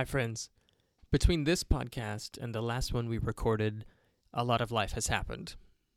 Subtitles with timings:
[0.00, 0.48] Hi, friends.
[1.12, 3.84] Between this podcast and the last one we recorded,
[4.32, 5.56] a lot of life has happened.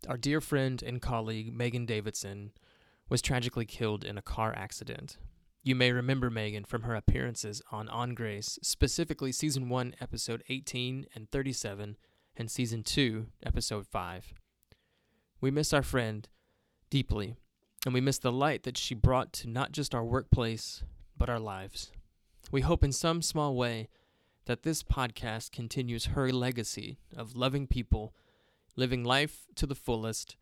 [0.10, 2.52] Our dear friend and colleague, Megan Davidson,
[3.08, 5.16] was tragically killed in a car accident.
[5.64, 11.06] You may remember Megan from her appearances on On Grace, specifically Season 1, Episode 18
[11.16, 11.96] and 37,
[12.36, 14.34] and Season 2, Episode 5.
[15.40, 16.28] We miss our friend
[16.90, 17.36] deeply,
[17.86, 20.84] and we miss the light that she brought to not just our workplace,
[21.16, 21.94] but our lives.
[22.52, 23.90] We hope in some small way
[24.46, 28.14] that this podcast continues her legacy of loving people,
[28.76, 30.36] living life to the fullest,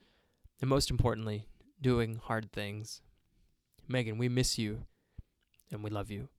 [0.60, 1.48] and most importantly,
[1.82, 3.02] doing hard things.
[3.88, 4.86] Megan, we miss you
[5.72, 6.30] and we love you.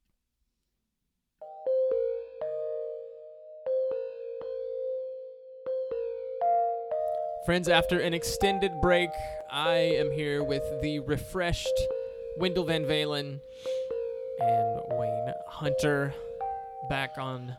[7.44, 9.10] Friends, after an extended break,
[9.50, 11.66] I am here with the refreshed
[12.38, 13.40] Wendell Van Valen
[14.40, 16.14] and Wayne Hunter
[16.88, 17.56] back on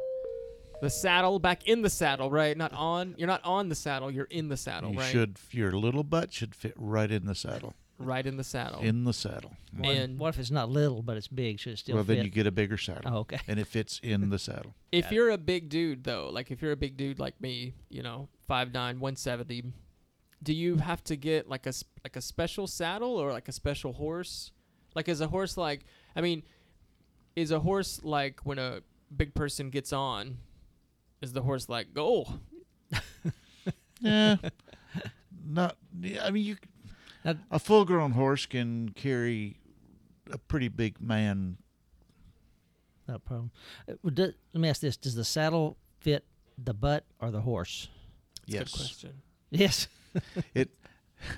[0.82, 2.57] the saddle, back in the saddle, right?
[2.57, 3.16] Not on.
[3.18, 4.12] You're not on the saddle.
[4.12, 5.12] You're in the saddle, you right?
[5.12, 7.74] should your little butt should fit right in the saddle.
[7.99, 8.82] Right in the saddle.
[8.82, 9.55] In the saddle.
[9.77, 11.60] What, And- what if it's not little, but it's big?
[11.60, 12.16] Should it still well, fit?
[12.16, 13.40] then you get a bigger saddle, oh, okay.
[13.48, 14.74] and it fits in the saddle.
[14.91, 17.74] if Got you're a big dude, though, like if you're a big dude like me,
[17.90, 19.63] you know, 5'9", 170,
[20.41, 23.54] do you have to get like a s- like a special saddle or like a
[23.54, 24.51] special horse?
[24.96, 25.85] Like is a horse like?
[26.16, 26.44] I mean,
[27.35, 28.81] is a horse like when a
[29.15, 30.37] big person gets on?
[31.21, 32.27] Is the horse like go?
[34.01, 34.35] Yeah,
[35.48, 35.77] not.
[36.21, 36.57] I mean, you.
[37.23, 39.61] Now- A full-grown horse can carry
[40.29, 41.57] a pretty big man.
[43.07, 43.51] No problem.
[43.87, 46.26] Uh, do- let me ask this: Does the saddle fit
[46.61, 47.87] the butt or the horse?
[48.48, 49.21] That's a yes, Good question.
[49.51, 49.87] Yes.
[50.54, 50.70] it.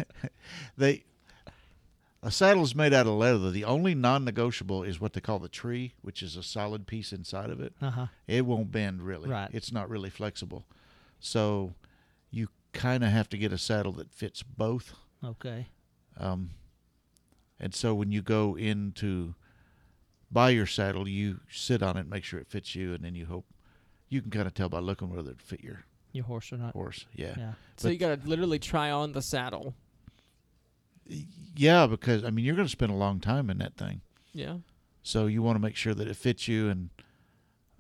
[0.78, 1.04] they.
[2.26, 3.52] A saddle is made out of leather.
[3.52, 7.52] The only non-negotiable is what they call the tree, which is a solid piece inside
[7.52, 7.74] of it.
[7.80, 8.06] Uh huh.
[8.28, 9.30] It won't bend really.
[9.30, 9.50] Right.
[9.54, 10.66] It's not really flexible.
[11.20, 11.76] So
[12.32, 14.94] you kind of have to get a saddle that fits both.
[15.24, 15.68] Okay.
[16.20, 16.50] Um,
[17.60, 19.36] and so when you go in to
[20.32, 23.28] buy your saddle, you sit on it, make sure it fits you, and then you
[23.28, 23.46] hope
[24.10, 26.74] you can kind of tell by looking whether it fit your Your horse or not?
[26.74, 27.06] horse.
[27.14, 27.36] Yeah.
[27.38, 27.54] Yeah.
[27.78, 29.76] So you gotta literally try on the saddle.
[31.56, 34.02] Yeah, because I mean you're going to spend a long time in that thing,
[34.34, 34.58] Yeah.
[35.04, 36.70] so you want to make sure that it fits you.
[36.70, 36.90] And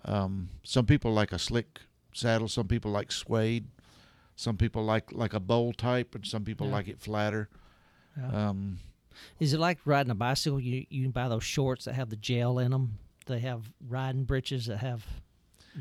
[0.06, 1.82] um, some people like a slick
[2.14, 3.68] saddle, some people like suede,
[4.36, 6.74] some people like like a bowl type, and some people Yeah.
[6.74, 7.50] like it flatter.
[8.18, 8.50] yeah.
[8.50, 8.80] Um,
[9.40, 10.60] Is it like riding a bicycle?
[10.60, 13.00] You you buy those shorts that have the gel in them.
[13.26, 15.06] They have riding breeches that have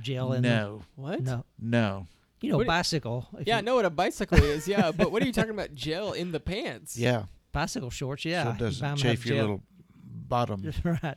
[0.00, 0.52] gel in them.
[0.52, 1.20] no, What?
[1.22, 1.44] No.
[1.60, 2.06] no,
[2.44, 3.28] You know, What- bicycle.
[3.38, 4.68] if Yeah, I you- know what a bicycle is.
[4.68, 5.74] Yeah, but what are you talking about?
[5.74, 6.96] Gel in the pants?
[6.96, 8.24] yeah, Bicycle shorts.
[8.24, 8.44] Yeah.
[8.44, 9.44] so you it buy 'em doesn't have chafe your gel.
[9.44, 9.62] little
[10.04, 10.72] bottom.
[10.84, 11.16] right.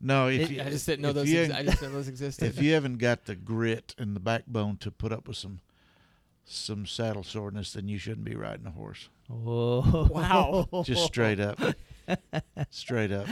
[0.00, 1.30] No, if It- you, I just didn't know if those.
[1.30, 2.46] You Ex- ain't- I just didn't know those existed.
[2.46, 5.60] if you haven't got the grit and the backbone to put up with some
[6.44, 9.08] some saddle soreness, then you shouldn't be riding a horse.
[9.28, 10.08] Whoa.
[10.12, 10.82] Wow.
[10.84, 11.58] Just straight up,
[12.70, 13.26] straight up.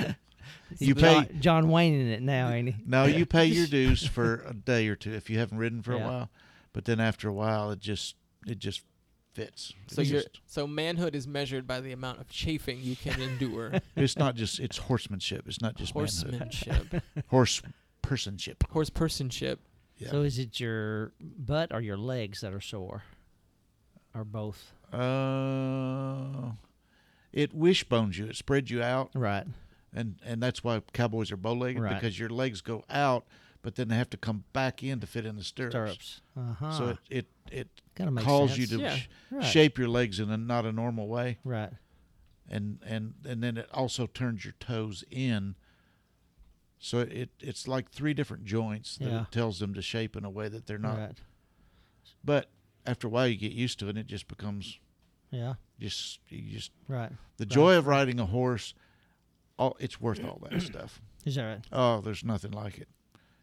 [0.78, 2.76] You John, pay John Wayne in it now, ain't he?
[2.84, 5.94] no, you pay your dues for a day or two if you haven't ridden for
[5.94, 6.04] Yeah.
[6.04, 6.30] a while,
[6.74, 8.82] but then after a while, it just it just
[9.32, 9.72] fits.
[9.86, 13.18] so It's you're just- so manhood is measured by the amount of chafing you can
[13.22, 13.72] endure.
[13.96, 15.44] it's not just it's horsemanship.
[15.48, 16.12] It's not just manhood.
[16.52, 17.62] Horsemanship, Horse
[18.02, 18.56] personship.
[18.70, 19.56] horse personship.
[19.96, 20.10] Yeah.
[20.10, 23.04] So is it your butt or your legs that are sore?
[24.14, 24.72] Or both?
[24.92, 26.52] Uh,
[27.32, 28.26] it wishbones you.
[28.26, 29.10] It spreads you out.
[29.14, 29.46] Right.
[29.92, 31.94] and and that's why cowboys are bow-legged Right.
[31.94, 33.26] because your legs go out,
[33.64, 35.72] but then they have to come back in to fit in the stirrups.
[35.74, 36.20] Stirrups.
[36.36, 36.72] Uh huh.
[36.78, 38.70] So it it, it kind of calls sense.
[38.70, 38.94] you to Yeah.
[38.96, 39.44] sh- right.
[39.44, 41.72] shape your legs in a not a normal way, Right.
[42.48, 45.56] and and and then it also turns your toes in.
[46.78, 49.22] So it it's like three different joints that Yeah.
[49.22, 50.98] it tells them to shape in a way that they're not.
[50.98, 51.18] Right.
[52.22, 52.50] But
[52.86, 54.78] after a while, you get used to it, and it just becomes
[55.30, 55.54] Yeah.
[55.80, 57.10] just you just Right.
[57.38, 57.48] the Right.
[57.50, 58.74] joy of riding a horse.
[59.58, 61.00] All it's worth all that stuff.
[61.24, 61.66] Is that right?
[61.72, 62.88] Oh, there's nothing like it.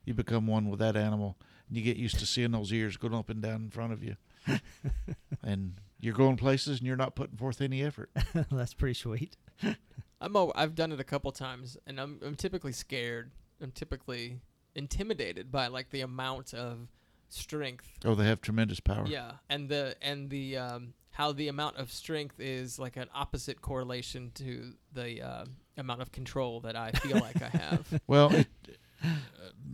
[0.05, 1.37] You become one with that animal,
[1.67, 4.03] and you get used to seeing those ears going up and down in front of
[4.03, 4.15] you,
[5.43, 8.09] and you're going places, and you're not putting forth any effort.
[8.51, 9.37] That's pretty sweet.
[10.21, 13.31] I'm a, I've done it a couple times, and I'm I'm typically scared.
[13.61, 14.39] I'm typically
[14.75, 16.87] intimidated by like the amount of
[17.29, 17.87] strength.
[18.05, 19.05] Oh, they have tremendous power.
[19.07, 23.61] Yeah, and the and the um, how the amount of strength is like an opposite
[23.61, 25.45] correlation to the uh,
[25.77, 28.01] amount of control that I feel like I have.
[28.07, 28.47] Well, it,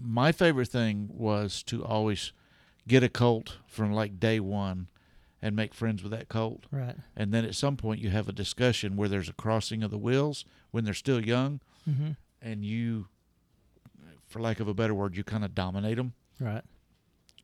[0.08, 2.32] my favorite thing was to always
[2.88, 4.88] get a colt from like day one,
[5.42, 6.66] and make friends with that colt.
[6.72, 6.96] Right.
[7.16, 9.98] And then at some point, you have a discussion where there's a crossing of the
[9.98, 12.12] wills when they're still young, Mm-hmm.
[12.42, 13.08] and you
[14.26, 16.14] for lack of a better word, you kind of dominate them.
[16.40, 16.64] Right.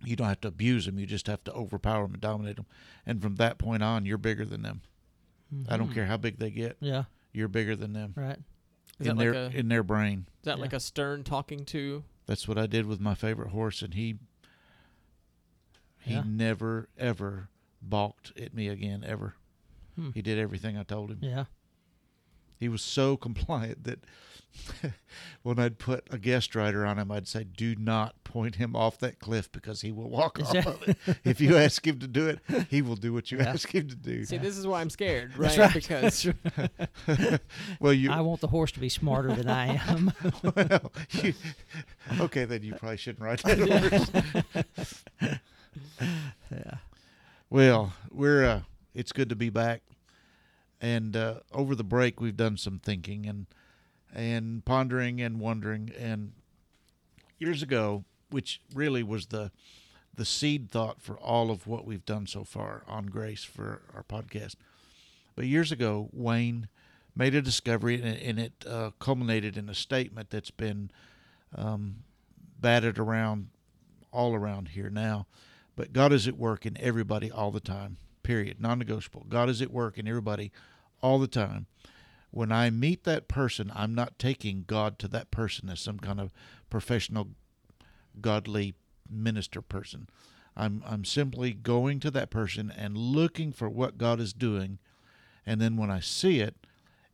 [0.04, 1.00] You don't have to abuse them.
[1.00, 2.66] You just have to overpower them and dominate them.
[3.06, 4.82] And from that point on, you're bigger than them.
[5.70, 5.94] I don't Mhm.
[5.94, 6.76] care how big they get.
[6.82, 7.04] Yeah.
[7.32, 8.38] You're bigger than them Right.
[9.00, 10.26] Is in that their like a in their brain.
[10.40, 10.62] is that Yeah.
[10.62, 12.04] like a stern talking to?
[12.26, 14.16] That's what I did with my favorite horse, and he
[16.00, 16.24] he Yeah.
[16.26, 17.50] never ever
[17.82, 19.36] balked at me again ever.
[19.96, 20.12] Hmm.
[20.12, 21.20] He did everything I told him.
[21.22, 21.46] Yeah.
[22.64, 24.00] He was so compliant that
[25.44, 29.00] when I'd put a guest rider on him, I'd say, "Do not point him off
[29.00, 30.98] that cliff because he will walk Is off that- of it.
[31.26, 32.40] If you ask him to do it,
[32.70, 33.50] he will do what you Yeah.
[33.50, 35.66] ask him to do." See, this is why I'm scared, That's right?
[35.66, 35.74] right.
[35.74, 36.28] Because
[37.82, 40.14] well, you I want the horse to be smarter than I am.
[40.56, 41.34] well, you,
[42.22, 45.04] okay, then you probably shouldn't ride that horse.
[46.52, 46.76] yeah.
[47.50, 48.62] Well, we're uh,
[48.94, 49.82] it's good to be back,
[50.84, 53.48] and uh, over the break we've done some thinking and
[54.14, 55.92] and pondering and wondering.
[55.98, 56.34] And
[57.40, 59.50] years ago, which really was the
[60.16, 64.04] the seed thought for all of what we've done so far on Grace for our
[64.04, 64.56] podcast.
[65.36, 66.68] But years ago, Wayne
[67.16, 70.92] made a discovery, and, and it uh, culminated in a statement that's been
[71.56, 72.04] um,
[72.60, 73.48] batted around
[74.12, 75.26] all around here now.
[75.76, 78.62] But God is at work in everybody all the time, period.
[78.62, 79.26] Non negotiable.
[79.28, 80.52] God is at work in everybody
[81.04, 81.68] all the time.
[82.32, 86.20] When I meet that person, I'm not taking God to that person as some kind
[86.20, 86.32] of
[86.72, 87.28] professional,
[88.20, 88.74] godly
[89.08, 90.10] minister person.
[90.58, 94.80] I'm, I'm simply going to that person and looking for what God is doing.
[95.46, 96.56] And then when I see it,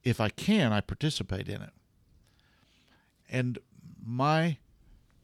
[0.04, 1.72] if I can, I participate in it.
[3.30, 3.60] And
[4.02, 4.58] my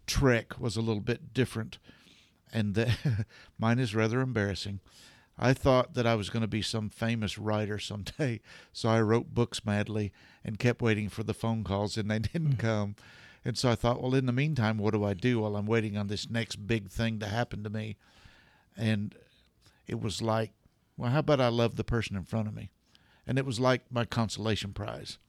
[0.07, 1.77] trick was a little bit different
[2.55, 3.25] and that
[3.59, 4.79] mine is rather embarrassing.
[5.37, 8.39] I thought that I was going to be some famous writer someday,
[8.73, 10.11] so I wrote books madly
[10.43, 12.59] and kept waiting for the phone calls, and they didn't mm.
[12.59, 12.95] come.
[13.43, 15.97] And so I thought, well, in the meantime, what do I do while I'm waiting
[15.97, 17.97] on this next big thing to happen to me?
[18.75, 19.13] And
[19.85, 20.51] it was like,
[20.97, 22.71] well, how about I love the person in front of me?
[23.27, 25.19] And it was like my consolation prize.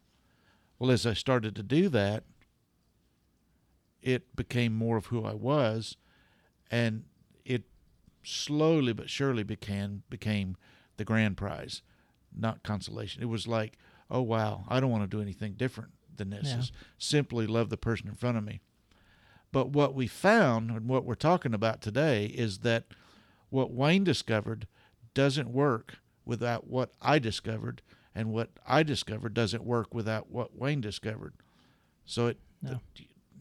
[0.79, 2.25] Well, as I started to do that,
[4.03, 5.97] it became more of who I was,
[6.71, 7.05] and
[7.45, 7.65] it
[8.27, 10.57] slowly but surely became became
[10.97, 11.83] the grand prize,
[12.37, 13.23] not consolation.
[13.23, 13.79] It was like,
[14.11, 16.49] oh wow, I don't want to do anything different than this.
[16.49, 16.59] Yeah.
[16.59, 18.61] Is simply love the person in front of me.
[19.53, 22.85] But what we found and what we're talking about today is that
[23.49, 24.67] what Wayne discovered
[25.15, 27.81] doesn't work without what I discovered,
[28.15, 31.35] and what I discovered doesn't work without what Wayne discovered.
[32.05, 32.81] So it, No.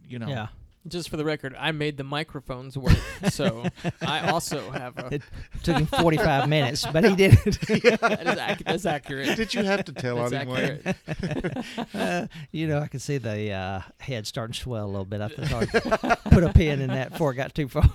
[0.08, 0.48] you know, Yeah.
[0.88, 2.98] Just for the record, I made the microphones work,
[3.30, 3.66] so
[4.02, 5.16] I also have a.
[5.16, 5.22] It
[5.64, 7.60] took him 45 minutes, but he did it.
[8.02, 9.36] that is ac- that's accurate.
[9.36, 10.96] Did you have to tell That's on him, Wayne?
[11.08, 11.66] accurate.
[11.94, 15.22] Uh, you know, I can see the uh, head starting to swell a little bit.
[15.22, 17.90] I thought I'd put a pin in that before it got too far.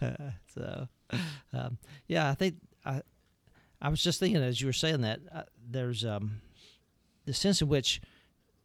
[0.00, 0.14] Uh,
[0.54, 0.88] so,
[1.52, 3.02] um, yeah, I think I,
[3.80, 6.40] I was just thinking as you were saying that uh, there's um,
[7.24, 8.00] the sense in which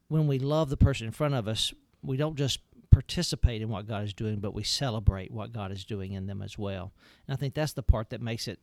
[0.07, 2.59] when we love the person in front of us, we don't just
[2.91, 6.41] participate in what God is doing, but we celebrate what God is doing in them
[6.41, 6.91] as well.
[7.27, 8.59] And I think that's the part that makes it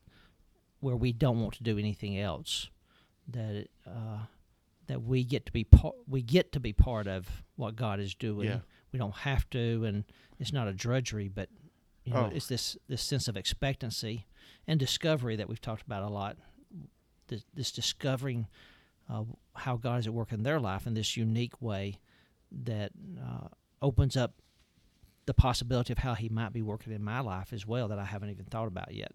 [0.80, 2.68] where we don't want to do anything else.
[3.28, 4.20] That it, uh,
[4.86, 7.26] that we get to be part, we get to be part of
[7.56, 8.48] what God is doing.
[8.48, 8.58] Yeah.
[8.92, 10.04] We don't have to, and
[10.38, 11.48] it's not a drudgery, but
[12.04, 12.34] you know, Oh.
[12.34, 14.26] it's this this sense of expectancy
[14.66, 16.36] and discovery that we've talked about a lot.
[17.28, 18.46] This, this discovering
[19.10, 21.98] uh, how God is at work in their life in this unique way
[22.50, 23.48] that uh,
[23.82, 24.34] opens up
[25.26, 28.04] the possibility of how He might be working in my life as well that I
[28.04, 29.12] haven't even thought about yet.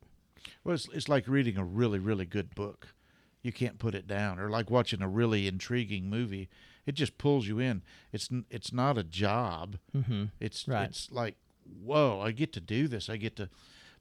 [0.63, 2.93] Well, it's, it's like reading a really, really good book.
[3.41, 6.49] You can't put it down, or like watching a really intriguing movie.
[6.85, 7.81] It just pulls you in.
[8.11, 9.77] It's it's not a job.
[9.95, 10.25] Mm-hmm.
[10.39, 10.89] It's Right.
[10.89, 11.35] it's like,
[11.83, 13.09] whoa, I get to do this.
[13.09, 13.49] I get to,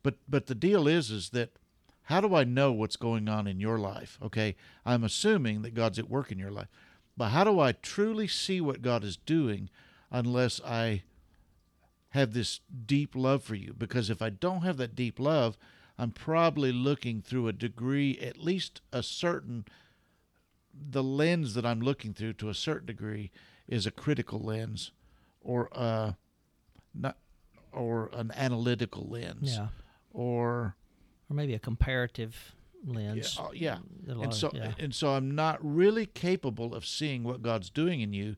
[0.02, 1.50] but but the deal is is that
[2.06, 4.18] how do I know what's going on in your life?
[4.22, 6.68] Okay, I'm assuming that God's at work in your life,
[7.16, 9.68] but how do I truly see what God is doing
[10.10, 11.02] unless I
[12.10, 13.74] have this deep love for you?
[13.76, 15.56] Because if I don't have that deep love,
[15.98, 19.64] I'm probably looking through a degree, at least a certain
[20.74, 23.30] the lens that I'm looking through to a certain degree
[23.68, 24.90] is a critical lens
[25.42, 26.16] or a
[26.94, 27.16] not
[27.72, 29.68] or an analytical lens Yeah,
[30.12, 30.76] or
[31.28, 32.54] or maybe a comparative
[32.84, 33.36] lens.
[33.40, 33.78] oh, yeah.
[34.08, 34.72] A lot and of- so yeah.
[34.78, 38.36] and so I'm not really capable of seeing what God's doing in you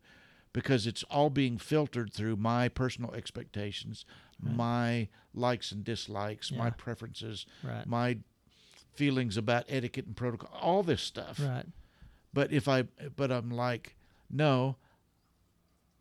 [0.52, 4.04] because it's all being filtered through my personal expectations,
[4.42, 4.56] Right.
[4.56, 8.18] my likes and dislikes, my preferences, right, my
[8.92, 11.40] feelings about etiquette and protocol, all this stuff.
[11.40, 11.66] right,
[12.32, 12.82] But if I,
[13.16, 13.96] but I'm like,
[14.30, 14.76] no,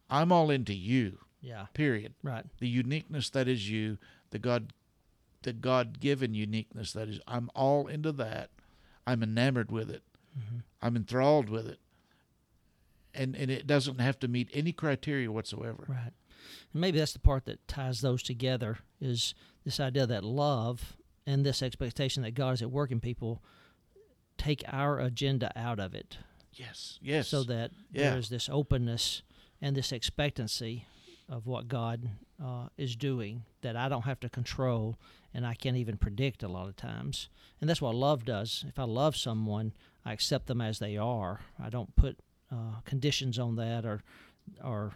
[0.10, 1.18] I'm all into you.
[1.42, 1.66] Yeah.
[1.74, 2.14] Period.
[2.24, 2.46] Right.
[2.60, 3.98] The uniqueness that is you,
[4.30, 4.72] the God,
[5.44, 7.20] the God-given uniqueness that is.
[7.28, 8.50] I'm all into that.
[9.06, 10.04] I'm enamored with it.
[10.38, 10.58] Mm-hmm.
[10.82, 11.80] I'm enthralled with it.
[13.14, 15.86] And and it doesn't have to meet any criteria whatsoever.
[15.88, 16.14] Right.
[16.74, 20.98] And maybe that's the part that ties those together is this idea that love
[21.28, 23.42] and this expectation that God is at work in people
[24.38, 26.18] take our agenda out of it
[26.54, 26.98] Yes.
[27.02, 27.28] Yes.
[27.28, 28.10] so that Yeah.
[28.12, 29.22] there's this openness
[29.62, 30.86] and this expectancy
[31.34, 32.12] of what God
[32.42, 35.00] uh, is doing that I don't have to control
[35.34, 37.28] and I can't even predict a lot of times.
[37.60, 38.64] And that's what love does.
[38.68, 39.74] If I love someone,
[40.06, 41.42] I accept them as they are.
[41.62, 42.20] I don't put
[42.52, 44.04] uh, conditions on that or
[44.64, 44.94] or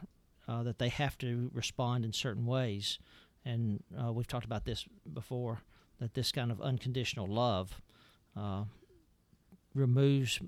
[0.48, 3.00] uh, that they have to respond in certain ways.
[3.44, 5.62] And uh, we've talked about this before
[6.00, 7.82] that this kind of unconditional love
[8.36, 8.66] uh,
[9.74, 10.40] removes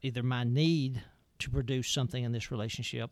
[0.00, 1.02] either my need
[1.40, 3.10] to produce something in this relationship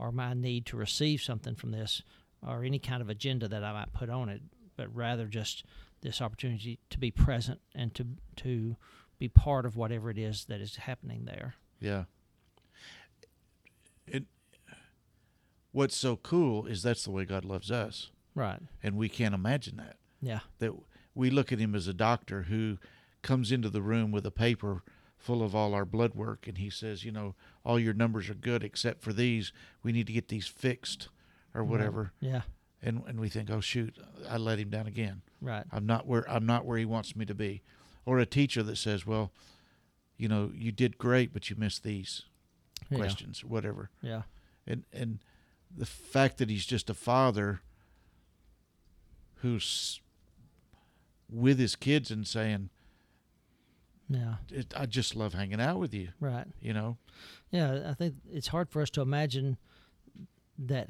[0.00, 2.02] or my need to receive something from this
[2.46, 4.40] or any kind of agenda that I might put on it,
[4.76, 5.64] but rather just
[6.00, 8.76] this opportunity to be present and to to
[9.18, 11.54] be part of whatever it is that is happening there.
[11.78, 12.04] Yeah.
[14.06, 14.24] It.
[15.72, 18.60] What's so cool is that's the way God loves us, Right.
[18.82, 19.96] and we can't imagine that.
[20.22, 20.40] Yeah.
[20.58, 20.72] That
[21.14, 22.78] we look at him as a doctor who
[23.22, 24.82] comes into the room with a paper
[25.20, 27.34] full of all our blood work, and he says, you know,
[27.64, 29.52] all your numbers are good except for these.
[29.82, 31.08] We need to get these fixed,
[31.54, 32.12] or whatever.
[32.20, 32.42] Yeah.
[32.82, 33.96] And and we think, oh shoot,
[34.28, 35.20] I let him down again.
[35.42, 35.64] Right.
[35.70, 37.62] I'm not where I'm not where he wants me to be.
[38.06, 39.30] Or a teacher that says, well,
[40.16, 42.22] you know, you did great, but you missed these
[42.88, 42.96] Yeah.
[42.98, 43.90] questions, or whatever.
[44.00, 44.22] Yeah.
[44.66, 45.18] And and
[45.76, 47.60] the fact that he's just a father
[49.42, 50.00] who's
[51.30, 52.70] with his kids and saying,
[54.12, 54.34] Yeah.
[54.50, 56.46] it, "I just love hanging out with you," Right.
[56.60, 56.98] you know.
[57.52, 59.56] Yeah, I think it's hard for us to imagine
[60.58, 60.88] that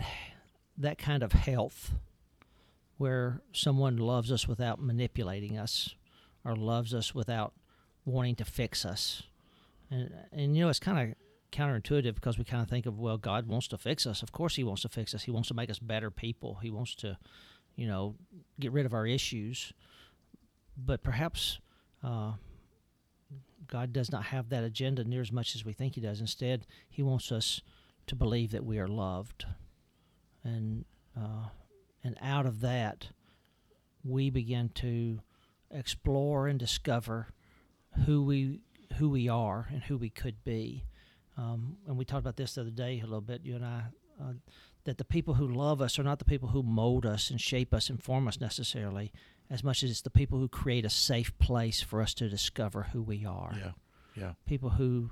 [0.79, 1.95] that kind of health
[2.97, 5.95] where someone loves us without manipulating us
[6.45, 7.53] or loves us without
[8.07, 9.23] wanting to fix us.
[9.91, 11.17] And and you know, it's kind of
[11.53, 14.23] counterintuitive because we kind of think of well, God wants to fix us.
[14.23, 15.25] Of course he wants to fix us.
[15.25, 16.57] He wants to make us better people.
[16.63, 17.19] He wants to,
[17.77, 18.15] you know,
[18.59, 19.75] get rid of our issues.
[20.77, 21.59] But perhaps
[22.03, 22.33] uh,
[23.67, 26.21] God does not have that agenda near as much as we think He does.
[26.21, 27.61] Instead, He wants us
[28.07, 29.45] to believe that we are loved,
[30.43, 30.85] and
[31.17, 31.49] uh,
[32.03, 33.09] and out of that,
[34.03, 35.21] we begin to
[35.71, 37.29] explore and discover
[38.07, 38.61] who we
[38.97, 40.85] who we are and who we could be.
[41.37, 43.83] Um, and we talked about this the other day a little bit, you and I.
[44.21, 44.33] Uh,
[44.85, 47.75] that the people who love us are not the people who mold us and shape
[47.75, 49.13] us and form us necessarily,
[49.51, 52.89] as much as it's the people who create a safe place for us to discover
[52.93, 53.55] who we are.
[53.59, 53.73] Yeah,
[54.15, 55.11] yeah, People who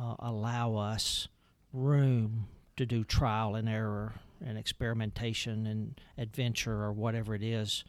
[0.00, 1.28] uh, allow us
[1.72, 4.14] room to do trial and error
[4.44, 7.84] and experimentation and adventure or whatever it is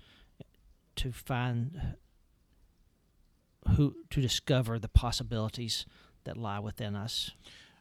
[0.96, 1.96] to find
[3.76, 5.86] who to discover the possibilities
[6.24, 7.32] that lie within us,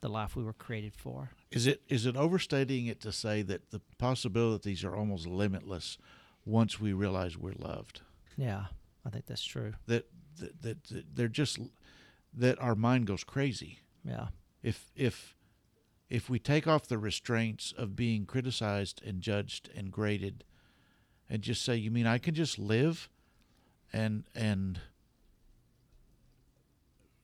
[0.01, 1.31] the life we were created for.
[1.51, 5.97] Is it is it overstating it to say that the possibilities are almost limitless
[6.47, 8.01] once we realize we're loved?
[8.39, 8.67] Yeah,
[9.05, 9.75] I think that's true.
[9.87, 10.07] That
[10.39, 11.59] that, that, that they're just
[12.33, 14.29] that our mind goes crazy Yeah.
[14.63, 15.35] if if
[16.09, 20.45] if we take off the restraints of being criticized and judged and graded
[21.29, 23.09] and just say you mean I can just live
[23.93, 24.81] and and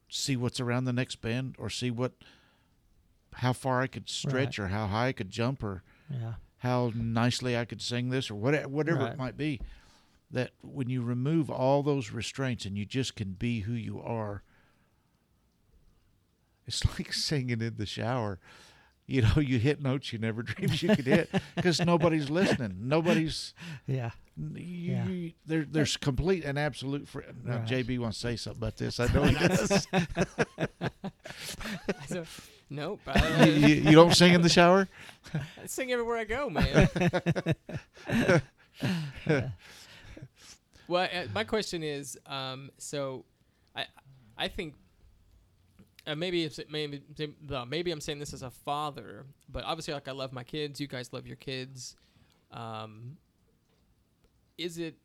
[0.09, 2.13] see what's around the next bend or see what
[3.37, 6.35] how far I could stretch or how high I could jump or Yeah.
[6.63, 9.13] How nicely I could sing this or whatever, whatever Right.
[9.13, 9.61] it might be.
[10.31, 14.43] That when you remove all those restraints and you just can be who you are,
[16.67, 18.39] it's like singing in the shower.
[19.07, 22.77] You know, you hit notes you never dreamed you could hit because nobody's listening.
[22.83, 23.53] Nobody's
[23.87, 24.13] Yeah.
[24.39, 25.07] you, Yeah.
[25.09, 25.67] you- there.
[25.69, 27.09] There's complete and absolute.
[27.09, 27.67] Fr- now, Right.
[27.67, 29.01] JB wants to say something about this.
[29.01, 29.87] I know he does.
[32.09, 32.25] So,
[32.73, 33.01] nope.
[33.07, 34.89] you, I, you, you don't sing in the shower.
[35.35, 36.89] I sing everywhere I go, man.
[40.89, 43.25] well, uh, my question is, um, so
[43.77, 43.87] I,
[44.37, 44.75] I think
[46.07, 47.03] uh, maybe it's maybe
[47.69, 50.81] maybe I'm saying this as a father, but obviously, like I love my kids.
[50.81, 51.97] You guys love your kids.
[52.51, 53.17] Um,
[54.59, 54.97] is it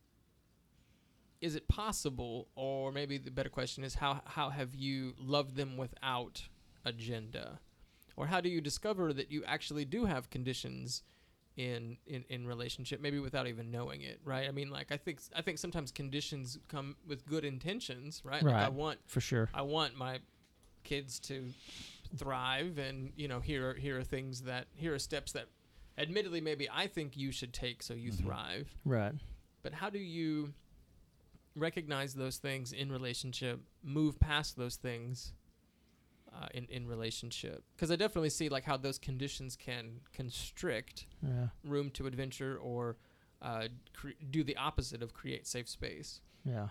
[1.42, 5.78] is it possible, or maybe the better question is how how have you loved them
[5.78, 6.48] without
[6.86, 7.60] agenda,
[8.16, 11.04] or how do you discover that you actually do have conditions
[11.56, 14.48] in in in relationship, maybe without even knowing it, right?
[14.48, 18.44] I mean, like I think I think sometimes conditions come with good intentions, right?
[18.44, 19.50] Like I want For sure.
[19.54, 20.20] I want my
[20.84, 21.44] kids to
[22.16, 25.48] thrive, and you know, here are, here are things that here are steps that
[25.98, 28.24] admittedly maybe I think you should take so you Mhm.
[28.24, 28.76] thrive.
[28.86, 29.14] Right.
[29.64, 30.54] But how do you
[31.56, 35.34] recognize those things in relationship, move past those things
[36.40, 37.64] uh, in in relationship?
[37.76, 41.48] Because I definitely see like how those conditions can constrict Yeah.
[41.64, 42.98] room to adventure or
[43.42, 46.22] uh, cre- do the opposite of create safe space.
[46.44, 46.70] Yeah.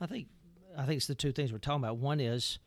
[0.00, 0.28] I think
[0.76, 1.98] I think it's the two things we're talking about.
[1.98, 2.58] One is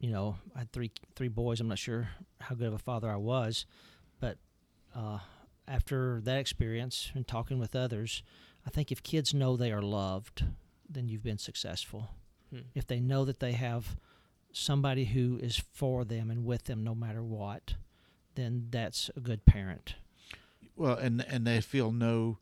[0.00, 1.60] you know, I had three three boys.
[1.60, 2.08] I'm not sure
[2.40, 3.64] how good of a father I was,
[4.20, 4.36] but
[4.94, 5.18] uh,
[5.66, 8.22] after that experience and talking with others,
[8.66, 10.44] I think if kids know they are loved,
[10.88, 12.10] then you've been successful.
[12.50, 12.60] Hmm.
[12.74, 13.96] If they know that they have
[14.52, 17.74] somebody who is for them and with them no matter what,
[18.34, 19.94] then that's a good parent.
[20.76, 22.38] Well, and and they feel no.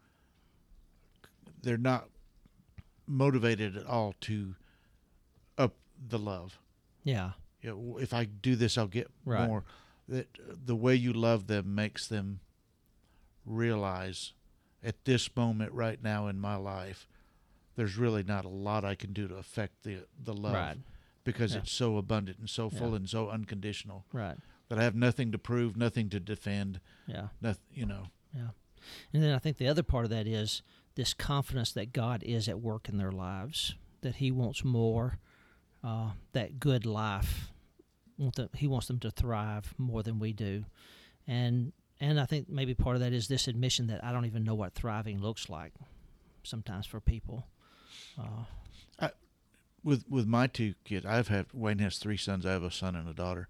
[1.62, 2.08] They're not
[3.06, 4.54] motivated at all to
[5.58, 5.74] up
[6.08, 6.58] the love.
[7.04, 7.32] Yeah.
[7.60, 9.46] You know, if I do this, I'll get Right.
[9.46, 9.64] more.
[10.08, 10.26] That
[10.66, 12.40] the way you love them makes them
[13.46, 14.32] realize,
[14.82, 17.06] at this moment right now in my life,
[17.76, 20.78] there's really not a lot I can do to affect the the love Right.
[21.24, 21.60] because Yeah.
[21.60, 22.96] it's so abundant and so full Yeah.
[22.96, 24.38] and so unconditional Right.
[24.68, 27.28] that I have nothing to prove, nothing to defend, Yeah.
[27.40, 27.64] nothing.
[27.72, 28.06] You know.
[28.34, 28.50] Yeah.
[29.12, 30.62] And then I think the other part of that is
[30.94, 35.18] this confidence that God is at work in their lives, that He wants more,
[35.84, 37.52] uh, that good life.
[38.18, 40.66] Want them, he wants them to thrive more than we do.
[41.26, 44.42] And and I think maybe part of that is this admission that I don't even
[44.44, 45.72] know what thriving looks like
[46.42, 47.46] sometimes for people.
[48.18, 49.08] Uh,
[49.84, 52.46] with with my two kids, I've had Wayne has three sons.
[52.46, 53.48] I have a son and a daughter.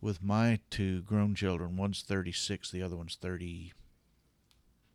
[0.00, 3.72] With my two grown children, one's thirty six, the other one's thirty.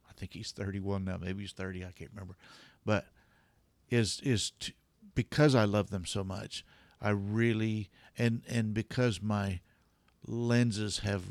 [0.10, 1.18] I think he's thirty one now.
[1.18, 1.84] Maybe he's thirty.
[1.84, 2.36] I can't remember.
[2.86, 3.08] But
[3.89, 4.74] is is t-
[5.16, 6.63] because I love them so much.
[7.01, 9.60] I really and and because my
[10.25, 11.24] lenses have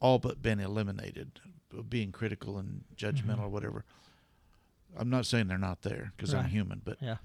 [0.00, 1.40] all but been eliminated,
[1.88, 3.42] being critical and judgmental Mhm.
[3.44, 3.84] or whatever.
[4.98, 7.16] I'm not saying they're not there because I'm human, but yeah.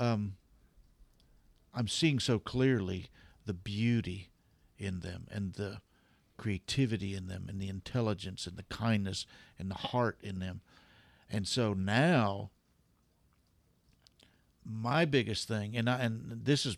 [0.00, 0.34] um,
[1.74, 3.08] I'm seeing so clearly
[3.46, 4.30] the beauty
[4.78, 5.80] in them and the
[6.36, 9.26] creativity in them and the intelligence and the kindness
[9.58, 10.60] and the heart in them.
[11.30, 12.50] And so now
[14.64, 16.76] my biggest thing and I, and this is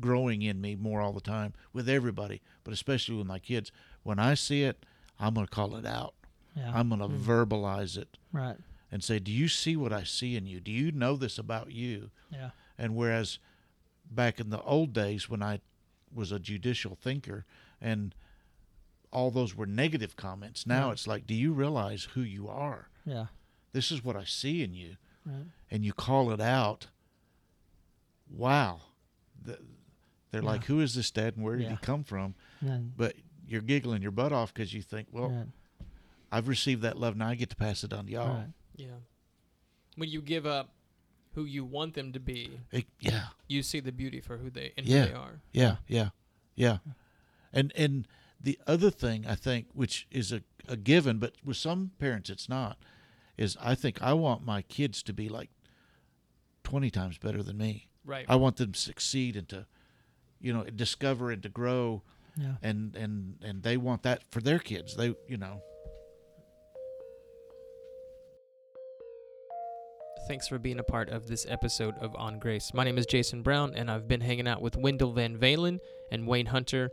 [0.00, 3.72] growing in me more all the time with everybody, but especially with my kids,
[4.02, 4.84] when I see it,
[5.18, 6.14] I'm going to call it out.
[6.56, 6.72] Yeah.
[6.74, 7.20] I'm going to Mm.
[7.20, 8.56] verbalize it right.
[8.90, 10.60] And say, "Do you see what I see in you?
[10.60, 12.50] Do you know this about you?" Yeah.
[12.78, 13.38] And whereas
[14.10, 15.60] back in the old days when I
[16.12, 17.44] was a judicial thinker
[17.80, 18.14] and
[19.12, 20.92] all those were negative comments, now Yeah.
[20.92, 22.88] it's like, do you realize who you are?
[23.04, 23.26] Yeah.
[23.72, 24.96] This is what I see in you.
[25.24, 25.46] Right.
[25.70, 26.88] And you call it out.
[28.28, 28.80] Wow.
[29.42, 29.60] The-
[30.30, 31.70] They're like, who is this dad and where did Yeah.
[31.72, 32.34] he come from?
[32.62, 35.46] But you're giggling your butt off because you think, well, right.
[36.30, 37.16] I've received that love.
[37.16, 38.34] Now I get to pass it on to y'all.
[38.36, 38.52] Right.
[38.80, 38.98] Yeah.
[39.96, 40.70] When you give up
[41.34, 43.28] who you want them to be, It- yeah.
[43.48, 45.02] you see the beauty for who they and Yeah.
[45.02, 45.40] who they are.
[45.52, 46.08] Yeah, yeah,
[46.54, 46.78] yeah.
[47.52, 48.06] And and
[48.40, 52.48] the other thing I think, which is a, a given, but with some parents it's
[52.48, 52.78] not,
[53.36, 55.50] is I think I want my kids to be like
[56.64, 57.88] twenty times better than me.
[58.04, 58.24] Right.
[58.28, 59.66] I want them to succeed and to,
[60.40, 62.02] you know, discover and to grow,
[62.36, 62.56] Yeah.
[62.62, 64.96] and and and they want that for their kids.
[64.96, 65.62] They, you know,
[70.30, 72.70] Thanks for being a part of this episode of On Grace.
[72.72, 75.80] My name is Jason Brown, and I've been hanging out with Wendell Van Valen
[76.12, 76.92] and Wayne Hunter.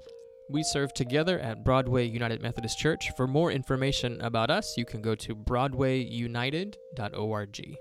[0.50, 3.12] We serve together at Broadway United Methodist Church.
[3.16, 7.78] For more information about us, you can go to broadwayunited.org.